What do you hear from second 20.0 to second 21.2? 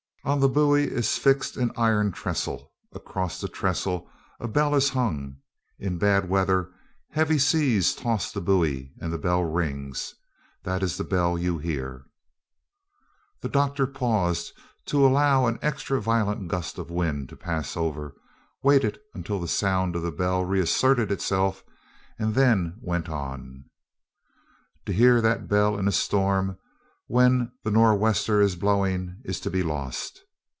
the bell reasserted